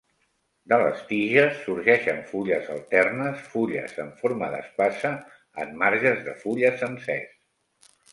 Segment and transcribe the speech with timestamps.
[0.71, 5.11] De les tiges sorgeixen fulles alternes, fulles amb forma d'espasa
[5.65, 7.93] amb marges de fulla sencers.